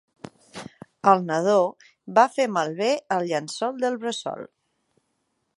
[1.11, 1.57] El nadó
[2.17, 4.51] va fer malbé el llençol de bressol.